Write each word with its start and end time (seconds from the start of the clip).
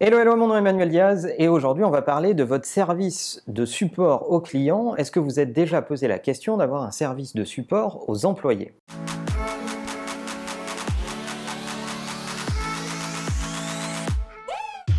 Hello, 0.00 0.16
hello, 0.16 0.36
mon 0.36 0.46
nom 0.46 0.54
est 0.54 0.58
Emmanuel 0.58 0.90
Diaz 0.90 1.28
et 1.38 1.48
aujourd'hui 1.48 1.82
on 1.82 1.90
va 1.90 2.02
parler 2.02 2.32
de 2.32 2.44
votre 2.44 2.66
service 2.66 3.42
de 3.48 3.64
support 3.64 4.30
aux 4.30 4.40
clients. 4.40 4.94
Est-ce 4.94 5.10
que 5.10 5.18
vous 5.18 5.40
êtes 5.40 5.52
déjà 5.52 5.82
posé 5.82 6.06
la 6.06 6.20
question 6.20 6.56
d'avoir 6.56 6.84
un 6.84 6.92
service 6.92 7.34
de 7.34 7.42
support 7.42 8.08
aux 8.08 8.24
employés? 8.24 8.74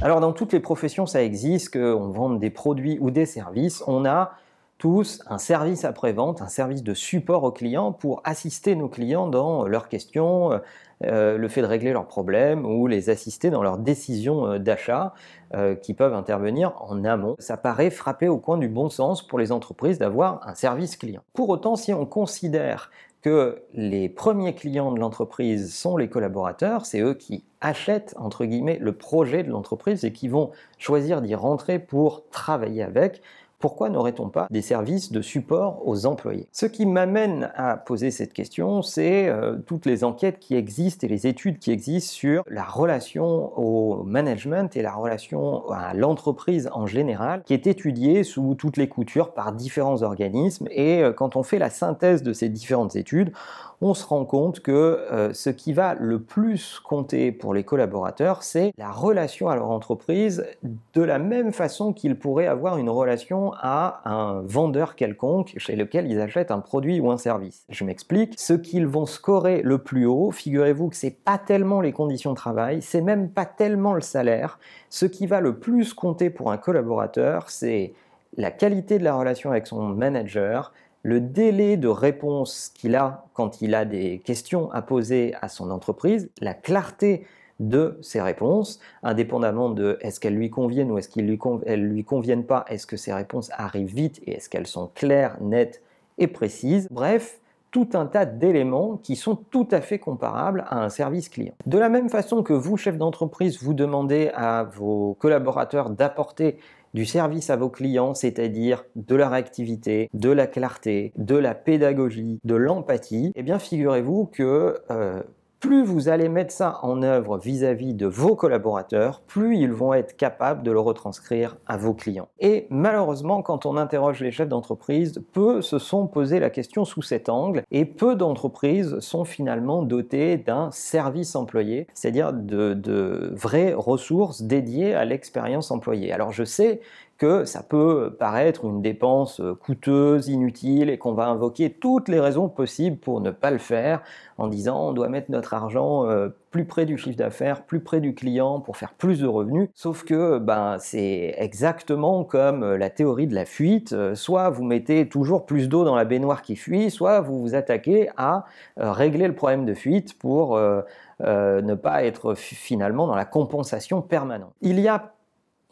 Alors 0.01 0.19
dans 0.19 0.33
toutes 0.33 0.51
les 0.51 0.59
professions 0.59 1.05
ça 1.05 1.23
existe, 1.23 1.71
qu'on 1.71 2.09
vende 2.09 2.41
des 2.41 2.49
produits 2.49 2.97
ou 2.99 3.09
des 3.09 3.25
services, 3.25 3.81
on 3.87 4.03
a 4.03 4.33
tous 4.79 5.21
un 5.27 5.37
service 5.37 5.85
après-vente, 5.85 6.41
un 6.41 6.47
service 6.47 6.83
de 6.83 6.95
support 6.95 7.43
aux 7.43 7.51
clients 7.51 7.91
pour 7.91 8.21
assister 8.23 8.75
nos 8.75 8.87
clients 8.87 9.27
dans 9.27 9.67
leurs 9.67 9.89
questions, 9.89 10.59
euh, 11.05 11.37
le 11.37 11.47
fait 11.47 11.61
de 11.61 11.65
régler 11.65 11.93
leurs 11.93 12.07
problèmes 12.07 12.65
ou 12.65 12.85
les 12.85 13.09
assister 13.09 13.49
dans 13.49 13.63
leurs 13.63 13.77
décisions 13.77 14.47
euh, 14.47 14.59
d'achat 14.59 15.13
euh, 15.53 15.73
qui 15.73 15.93
peuvent 15.93 16.13
intervenir 16.13 16.73
en 16.81 17.05
amont. 17.05 17.35
Ça 17.39 17.55
paraît 17.55 17.89
frapper 17.89 18.27
au 18.27 18.37
coin 18.37 18.57
du 18.57 18.67
bon 18.67 18.89
sens 18.89 19.25
pour 19.25 19.39
les 19.39 19.53
entreprises 19.53 19.97
d'avoir 19.97 20.45
un 20.45 20.55
service 20.55 20.97
client. 20.97 21.21
Pour 21.33 21.47
autant, 21.49 21.77
si 21.77 21.93
on 21.93 22.05
considère 22.05 22.91
que 23.21 23.61
les 23.73 24.09
premiers 24.09 24.55
clients 24.55 24.91
de 24.91 24.99
l'entreprise 24.99 25.73
sont 25.73 25.95
les 25.95 26.09
collaborateurs, 26.09 26.85
c'est 26.85 26.99
eux 26.99 27.13
qui 27.13 27.43
achètent 27.61 28.13
entre 28.17 28.45
guillemets 28.45 28.77
le 28.81 28.91
projet 28.93 29.43
de 29.43 29.49
l'entreprise 29.49 30.03
et 30.03 30.11
qui 30.11 30.27
vont 30.27 30.51
choisir 30.77 31.21
d'y 31.21 31.35
rentrer 31.35 31.79
pour 31.79 32.23
travailler 32.29 32.83
avec, 32.83 33.21
pourquoi 33.59 33.89
n'aurait-on 33.89 34.29
pas 34.29 34.47
des 34.49 34.61
services 34.61 35.11
de 35.11 35.21
support 35.21 35.85
aux 35.85 36.05
employés? 36.05 36.47
Ce 36.53 36.65
qui 36.65 36.85
m'amène 36.85 37.51
à 37.55 37.75
poser 37.75 38.09
cette 38.09 38.33
question, 38.33 38.81
c'est 38.81 39.27
euh, 39.27 39.57
toutes 39.65 39.85
les 39.85 40.03
enquêtes 40.03 40.39
qui 40.39 40.55
existent 40.55 41.05
et 41.05 41.09
les 41.09 41.27
études 41.27 41.59
qui 41.59 41.71
existent 41.71 42.13
sur 42.13 42.43
la 42.47 42.63
relation 42.63 43.51
au 43.59 44.03
management 44.03 44.75
et 44.77 44.81
la 44.81 44.93
relation 44.93 45.69
à 45.69 45.93
l'entreprise 45.93 46.69
en 46.73 46.87
général, 46.87 47.43
qui 47.45 47.53
est 47.53 47.67
étudiée 47.67 48.23
sous 48.23 48.55
toutes 48.55 48.77
les 48.77 48.87
coutures 48.87 49.33
par 49.33 49.51
différents 49.51 50.03
organismes. 50.03 50.67
Et 50.71 51.03
euh, 51.03 51.11
quand 51.11 51.35
on 51.35 51.43
fait 51.43 51.59
la 51.59 51.69
synthèse 51.69 52.23
de 52.23 52.31
ces 52.31 52.47
différentes 52.47 52.95
études, 52.95 53.33
on 53.81 53.93
se 53.93 54.05
rend 54.05 54.25
compte 54.25 54.59
que 54.59 54.71
euh, 54.71 55.33
ce 55.33 55.49
qui 55.49 55.71
va 55.73 55.95
le 55.95 56.19
plus 56.19 56.79
compter 56.79 57.31
pour 57.31 57.53
les 57.53 57.63
collaborateurs, 57.63 58.43
c'est 58.43 58.73
la 58.77 58.91
relation 58.91 59.47
à 59.47 59.55
leur 59.55 59.71
entreprise 59.71 60.45
de 60.93 61.01
la 61.01 61.17
même 61.17 61.53
façon 61.53 61.93
qu'ils 61.93 62.17
pourraient 62.17 62.47
avoir 62.47 62.77
une 62.77 62.89
relation 62.89 63.48
à 63.59 64.01
un 64.05 64.41
vendeur 64.41 64.95
quelconque 64.95 65.53
chez 65.57 65.75
lequel 65.75 66.09
ils 66.09 66.19
achètent 66.19 66.51
un 66.51 66.59
produit 66.59 66.99
ou 66.99 67.11
un 67.11 67.17
service. 67.17 67.65
Je 67.69 67.83
m'explique, 67.83 68.39
ce 68.39 68.53
qu'ils 68.53 68.87
vont 68.87 69.05
scorer 69.05 69.61
le 69.61 69.77
plus 69.77 70.05
haut, 70.05 70.31
figurez-vous 70.31 70.89
que 70.89 70.95
c'est 70.95 71.23
pas 71.23 71.37
tellement 71.37 71.81
les 71.81 71.91
conditions 71.91 72.31
de 72.31 72.35
travail, 72.35 72.81
c'est 72.81 73.01
même 73.01 73.29
pas 73.29 73.45
tellement 73.45 73.93
le 73.93 74.01
salaire. 74.01 74.59
Ce 74.89 75.05
qui 75.05 75.27
va 75.27 75.41
le 75.41 75.57
plus 75.57 75.93
compter 75.93 76.29
pour 76.29 76.51
un 76.51 76.57
collaborateur, 76.57 77.49
c'est 77.49 77.93
la 78.37 78.51
qualité 78.51 78.99
de 78.99 79.03
la 79.03 79.15
relation 79.15 79.51
avec 79.51 79.67
son 79.67 79.81
manager, 79.81 80.71
le 81.03 81.21
délai 81.21 81.77
de 81.77 81.87
réponse 81.87 82.71
qu'il 82.75 82.95
a 82.95 83.25
quand 83.33 83.61
il 83.61 83.73
a 83.73 83.85
des 83.85 84.19
questions 84.19 84.71
à 84.71 84.81
poser 84.81 85.33
à 85.41 85.47
son 85.47 85.71
entreprise, 85.71 86.29
la 86.41 86.53
clarté 86.53 87.25
de 87.59 87.97
ses 88.01 88.21
réponses, 88.21 88.79
indépendamment 89.03 89.69
de 89.69 89.97
est-ce 90.01 90.19
qu'elles 90.19 90.35
lui 90.35 90.49
conviennent 90.49 90.91
ou 90.91 90.97
est-ce 90.97 91.09
qu'elles 91.09 91.25
lui, 91.25 91.39
lui 91.77 92.03
conviennent 92.03 92.45
pas, 92.45 92.65
est-ce 92.69 92.87
que 92.87 92.97
ces 92.97 93.13
réponses 93.13 93.51
arrivent 93.53 93.93
vite 93.93 94.21
et 94.25 94.37
est-ce 94.37 94.49
qu'elles 94.49 94.67
sont 94.67 94.89
claires, 94.93 95.37
nettes 95.41 95.81
et 96.19 96.27
précises. 96.27 96.87
Bref, 96.91 97.39
tout 97.71 97.89
un 97.93 98.05
tas 98.05 98.25
d'éléments 98.25 98.97
qui 98.97 99.15
sont 99.15 99.35
tout 99.35 99.67
à 99.71 99.81
fait 99.81 99.99
comparables 99.99 100.65
à 100.67 100.83
un 100.83 100.89
service 100.89 101.29
client. 101.29 101.53
De 101.65 101.77
la 101.77 101.89
même 101.89 102.09
façon 102.09 102.43
que 102.43 102.53
vous, 102.53 102.77
chef 102.77 102.97
d'entreprise, 102.97 103.61
vous 103.61 103.73
demandez 103.73 104.31
à 104.33 104.63
vos 104.63 105.15
collaborateurs 105.19 105.89
d'apporter 105.89 106.57
du 106.95 107.05
service 107.05 107.51
à 107.51 107.55
vos 107.55 107.69
clients, 107.69 108.15
c'est-à-dire 108.15 108.83
de 108.95 109.15
la 109.15 109.29
réactivité, 109.29 110.09
de 110.13 110.31
la 110.31 110.47
clarté, 110.47 111.13
de 111.17 111.35
la 111.35 111.53
pédagogie, 111.53 112.39
de 112.43 112.55
l'empathie, 112.55 113.31
eh 113.35 113.43
bien 113.43 113.59
figurez-vous 113.59 114.25
que 114.25 114.81
euh, 114.89 115.21
plus 115.59 115.83
vous 115.83 116.09
allez 116.09 116.29
mettre 116.29 116.53
ça 116.53 116.79
en 116.83 117.01
œuvre 117.03 117.37
vis-à-vis 117.37 117.93
de 117.93 118.05
vos 118.05 118.35
collaborateurs, 118.35 119.21
plus 119.27 119.57
ils 119.57 119.71
vont 119.71 119.93
être 119.93 120.15
capables 120.15 120.63
de 120.63 120.71
le 120.71 120.79
retranscrire 120.79 121.57
à 121.67 121.77
vos 121.77 121.93
clients. 121.93 122.29
Et 122.39 122.67
malheureusement, 122.69 123.41
quand 123.41 123.65
on 123.65 123.77
interroge 123.77 124.21
les 124.21 124.31
chefs 124.31 124.49
d'entreprise, 124.49 125.21
peu 125.33 125.61
se 125.61 125.79
sont 125.79 126.07
posé 126.07 126.39
la 126.39 126.49
question 126.49 126.85
sous 126.85 127.01
cet 127.01 127.29
angle 127.29 127.63
et 127.71 127.85
peu 127.85 128.15
d'entreprises 128.15 128.99
sont 128.99 129.25
finalement 129.25 129.83
dotées 129.83 130.37
d'un 130.37 130.71
service 130.71 131.35
employé, 131.35 131.87
c'est-à-dire 131.93 132.33
de 132.33 133.33
vraies 133.35 133.73
ressources 133.73 134.41
dédiées 134.41 134.93
à 134.93 135.05
l'expérience 135.05 135.71
employée. 135.71 136.11
Alors 136.13 136.31
je 136.31 136.43
sais 136.43 136.81
que 137.19 137.43
ça 137.43 137.61
peut 137.61 138.15
paraître 138.17 138.65
une 138.65 138.81
dépense 138.81 139.41
euh, 139.41 139.53
coûteuse, 139.53 140.29
inutile, 140.29 140.89
et 140.89 140.97
qu'on 140.97 141.13
va 141.13 141.27
invoquer 141.27 141.69
toutes 141.69 142.07
les 142.07 142.19
raisons 142.19 142.47
possibles 142.47 142.97
pour 142.97 143.19
ne 143.19 143.29
pas 143.29 143.51
le 143.51 143.57
faire, 143.57 144.01
en 144.37 144.47
disant 144.47 144.87
on 144.87 144.93
doit 144.93 145.09
mettre 145.09 145.29
notre 145.29 145.53
argent 145.53 146.05
euh, 146.05 146.29
plus 146.49 146.63
près 146.63 146.85
du 146.85 146.97
chiffre 146.97 147.17
d'affaires, 147.17 147.63
plus 147.65 147.81
près 147.81 147.99
du 147.99 148.15
client 148.15 148.61
pour 148.61 148.77
faire 148.77 148.93
plus 148.93 149.19
de 149.19 149.27
revenus. 149.27 149.69
Sauf 149.75 150.05
que 150.05 150.39
ben, 150.39 150.77
c'est 150.79 151.35
exactement 151.37 152.23
comme 152.23 152.63
euh, 152.63 152.77
la 152.77 152.89
théorie 152.89 153.27
de 153.27 153.35
la 153.35 153.45
fuite. 153.45 153.93
Soit 154.15 154.49
vous 154.49 154.63
mettez 154.63 155.09
toujours 155.09 155.45
plus 155.45 155.67
d'eau 155.67 155.83
dans 155.83 155.95
la 155.95 156.05
baignoire 156.05 156.41
qui 156.41 156.55
fuit, 156.55 156.89
soit 156.89 157.19
vous 157.19 157.41
vous 157.41 157.53
attaquez 157.53 158.09
à 158.15 158.45
régler 158.77 159.27
le 159.27 159.35
problème 159.35 159.65
de 159.65 159.73
fuite 159.73 160.17
pour 160.17 160.57
ne 160.57 161.75
pas 161.75 162.03
être 162.03 162.33
finalement 162.35 163.07
dans 163.07 163.15
la 163.15 163.25
compensation 163.25 164.01
permanente. 164.01 164.53
Il 164.61 164.79
y 164.79 164.87
a 164.87 165.13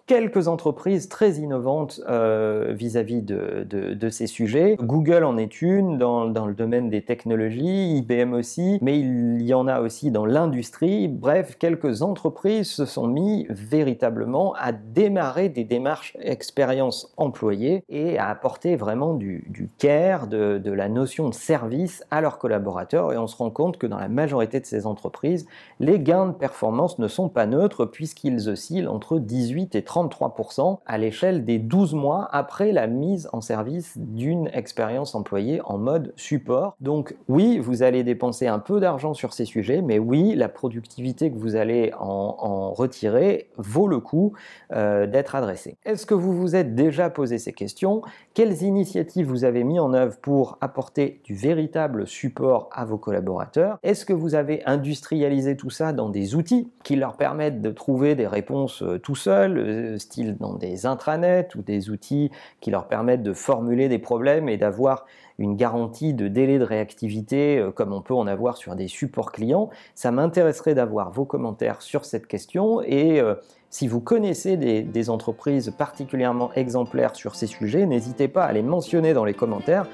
quelques 0.07 0.47
entreprises 0.47 1.09
très 1.09 1.33
innovantes 1.33 1.99
euh, 2.07 2.73
vis-à-vis 2.73 3.21
de, 3.21 4.09
ces 4.09 4.25
sujets. 4.25 4.77
Google 4.79 5.25
en 5.25 5.37
est 5.37 5.61
une 5.61 5.97
dans, 5.97 6.23
le 6.23 6.53
domaine 6.53 6.89
des 6.89 7.01
technologies, 7.01 7.97
IBM 7.97 8.33
aussi, 8.33 8.79
mais 8.81 8.97
il 8.97 9.41
y 9.41 9.53
en 9.53 9.67
a 9.67 9.81
aussi 9.81 10.09
dans 10.09 10.25
l'industrie. 10.25 11.09
Bref, 11.09 11.57
quelques 11.59 12.01
entreprises 12.01 12.69
se 12.69 12.85
sont 12.85 13.07
mis 13.07 13.45
véritablement 13.49 14.53
à 14.53 14.71
démarrer 14.71 15.49
des 15.49 15.65
démarches 15.65 16.15
expérience 16.21 17.13
employée 17.17 17.83
et 17.89 18.17
à 18.17 18.29
apporter 18.29 18.77
vraiment 18.77 19.13
du, 19.13 19.45
du 19.49 19.69
care, 19.77 20.27
de, 20.27 20.57
de 20.57 20.71
la 20.71 20.87
notion 20.87 21.27
de 21.27 21.33
service 21.33 22.05
à 22.11 22.21
leurs 22.21 22.39
collaborateurs. 22.39 23.11
Et 23.11 23.17
on 23.17 23.27
se 23.27 23.35
rend 23.35 23.49
compte 23.49 23.77
que 23.77 23.87
dans 23.87 23.99
la 23.99 24.07
majorité 24.07 24.61
de 24.61 24.65
ces 24.65 24.85
entreprises, 24.85 25.45
les 25.81 25.99
gains 25.99 26.27
de 26.27 26.33
performance 26.33 26.97
ne 26.97 27.09
sont 27.09 27.27
pas 27.27 27.45
neutres 27.45 27.85
puisqu'ils 27.85 28.47
oscillent 28.47 28.87
entre 28.87 29.19
18 29.19 29.75
et 29.75 29.83
30 29.83 29.96
33% 30.05 30.79
à 30.85 30.97
l'échelle 30.97 31.45
des 31.45 31.59
12 31.59 31.93
mois 31.93 32.27
après 32.31 32.71
la 32.71 32.87
mise 32.87 33.29
en 33.33 33.41
service 33.41 33.97
d'une 33.97 34.49
expérience 34.53 35.15
employée 35.15 35.61
en 35.65 35.77
mode 35.77 36.13
support. 36.15 36.75
Donc 36.79 37.15
oui, 37.27 37.59
vous 37.59 37.83
allez 37.83 38.03
dépenser 38.03 38.47
un 38.47 38.59
peu 38.59 38.79
d'argent 38.79 39.13
sur 39.13 39.33
ces 39.33 39.45
sujets, 39.45 39.81
mais 39.81 39.99
oui, 39.99 40.35
la 40.35 40.49
productivité 40.49 41.31
que 41.31 41.37
vous 41.37 41.55
allez 41.55 41.91
en, 41.99 42.27
retirer 42.73 43.49
vaut 43.57 43.87
le 43.87 43.99
coup 43.99 44.33
euh, 44.73 45.07
d'être 45.07 45.35
adressée. 45.35 45.77
Est-ce 45.85 46.05
que 46.05 46.13
vous 46.13 46.33
vous 46.33 46.55
êtes 46.55 46.75
déjà 46.75 47.09
posé 47.09 47.37
ces 47.37 47.53
questions? 47.53 48.01
Quelles 48.33 48.61
initiatives 48.63 49.27
vous 49.27 49.45
avez 49.45 49.63
mis 49.63 49.79
en 49.79 49.93
œuvre 49.93 50.17
pour 50.21 50.57
apporter 50.61 51.21
du 51.23 51.33
véritable 51.33 52.07
support 52.07 52.69
à 52.71 52.85
vos 52.85 52.97
collaborateurs? 52.97 53.77
Est-ce 53.83 54.05
que 54.05 54.13
vous 54.13 54.35
avez 54.35 54.63
industrialisé 54.65 55.55
tout 55.55 55.69
ça 55.69 55.93
dans 55.93 56.09
des 56.09 56.35
outils 56.35 56.71
qui 56.83 56.95
leur 56.95 57.15
permettent 57.15 57.61
de 57.61 57.71
trouver 57.71 58.15
des 58.15 58.27
réponses 58.27 58.81
euh, 58.83 58.99
tout 58.99 59.15
seuls, 59.15 59.57
style 59.97 60.35
dans 60.37 60.53
des 60.53 60.85
intranets 60.85 61.47
ou 61.55 61.61
des 61.61 61.89
outils 61.89 62.31
qui 62.59 62.71
leur 62.71 62.87
permettent 62.87 63.23
de 63.23 63.33
formuler 63.33 63.87
des 63.87 63.99
problèmes 63.99 64.49
et 64.49 64.57
d'avoir 64.57 65.05
une 65.39 65.55
garantie 65.55 66.13
de 66.13 66.27
délai 66.27 66.59
de 66.59 66.63
réactivité 66.63 67.59
euh, 67.59 67.71
comme 67.71 67.93
on 67.93 68.01
peut 68.01 68.13
en 68.13 68.27
avoir 68.27 68.57
sur 68.57 68.75
des 68.75 68.87
supports 68.87 69.31
clients. 69.31 69.69
Ça 69.95 70.11
m'intéresserait 70.11 70.75
d'avoir 70.75 71.11
vos 71.11 71.25
commentaires 71.25 71.81
sur 71.81 72.05
cette 72.05 72.27
question 72.27 72.81
et 72.81 73.19
euh, 73.19 73.35
si 73.69 73.87
vous 73.87 73.99
connaissez 73.99 74.57
des, 74.57 74.81
des, 74.81 75.09
entreprises 75.09 75.73
particulièrement 75.77 76.51
exemplaires 76.53 77.15
sur 77.15 77.35
ces 77.35 77.47
sujets, 77.47 77.85
n'hésitez 77.85 78.27
pas 78.27 78.45
à 78.45 78.53
les 78.53 78.63
mentionner 78.63 79.13
dans 79.13 79.25
les 79.25 79.33
commentaires 79.33 79.87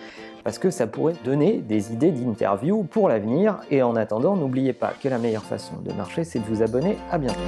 parce 0.43 0.59
que 0.59 0.69
ça 0.69 0.87
pourrait 0.87 1.15
donner 1.23 1.57
des 1.57 1.93
idées 1.93 2.11
d'interview 2.11 2.83
pour 2.83 3.07
l'avenir. 3.09 3.59
Et 3.71 3.81
en 3.81 3.95
attendant, 3.95 4.35
n'oubliez 4.35 4.73
pas 4.73 4.93
que 5.01 5.07
la 5.07 5.17
meilleure 5.17 5.45
façon 5.45 5.73
de 5.83 5.93
marcher, 5.93 6.23
c'est 6.23 6.39
de 6.39 6.45
vous 6.45 6.61
abonner. 6.61 6.97
À 7.11 7.17
bientôt. 7.17 7.39